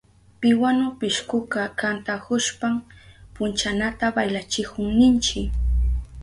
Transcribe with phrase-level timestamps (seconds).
[0.39, 2.75] Piwanu pishkuka kantahushpan
[3.33, 5.39] punchanata baylachihun ninchi.